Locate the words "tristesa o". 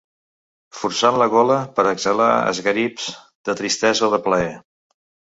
3.59-4.09